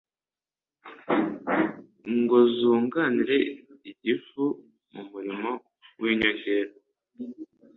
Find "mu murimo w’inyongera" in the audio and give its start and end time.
4.91-6.71